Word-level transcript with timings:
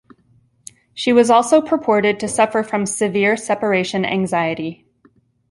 She 0.95 1.13
was 1.13 1.29
also 1.29 1.61
purported 1.61 2.19
to 2.21 2.27
suffer 2.27 2.63
from 2.63 2.87
severe 2.87 3.37
separation 3.37 4.03
anxiety. 4.03 4.87